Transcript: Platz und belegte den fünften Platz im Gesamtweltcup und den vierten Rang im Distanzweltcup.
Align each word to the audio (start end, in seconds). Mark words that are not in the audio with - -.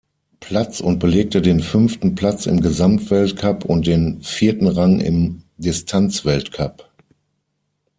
Platz 0.39 0.79
und 0.79 0.97
belegte 0.97 1.43
den 1.43 1.59
fünften 1.59 2.15
Platz 2.15 2.47
im 2.47 2.59
Gesamtweltcup 2.61 3.63
und 3.65 3.85
den 3.85 4.23
vierten 4.23 4.65
Rang 4.65 4.99
im 4.99 5.43
Distanzweltcup. 5.57 6.89